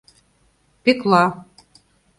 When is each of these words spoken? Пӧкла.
Пӧкла. 0.83 1.23